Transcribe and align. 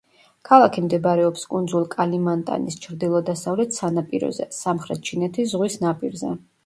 ქალაქი 0.49 0.83
მდებარეობს 0.85 1.43
კუნძულ 1.51 1.85
კალიმანტანის 1.95 2.79
ჩრდილო-დასავლეთ 2.85 3.77
სანაპიროზე, 3.81 4.49
სამხრეთ 4.63 5.05
ჩინეთის 5.11 5.53
ზღვის 5.53 5.77
ნაპირზე. 5.85 6.35